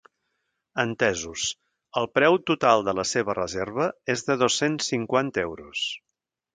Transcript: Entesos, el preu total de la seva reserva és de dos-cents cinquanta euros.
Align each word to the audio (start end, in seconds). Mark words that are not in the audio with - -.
Entesos, 0.83 1.43
el 2.01 2.09
preu 2.19 2.39
total 2.53 2.83
de 2.89 2.97
la 3.03 3.07
seva 3.11 3.39
reserva 3.41 3.93
és 4.17 4.29
de 4.31 4.41
dos-cents 4.47 4.93
cinquanta 4.95 5.49
euros. 5.49 5.89